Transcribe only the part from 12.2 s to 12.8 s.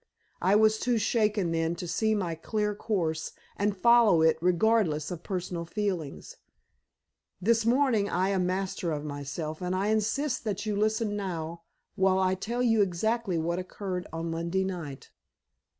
tell